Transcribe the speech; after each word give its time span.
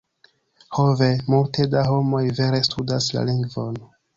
Ho 0.75 0.85
ve, 1.01 1.09
multe 1.33 1.67
da 1.75 1.85
homoj 1.91 2.25
vere 2.43 2.65
studas 2.71 3.13
la 3.19 3.25
lingvon. 3.33 3.79